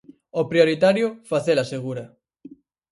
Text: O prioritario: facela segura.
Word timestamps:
O 0.39 0.43
prioritario: 0.51 1.07
facela 1.31 1.69
segura. 1.73 2.03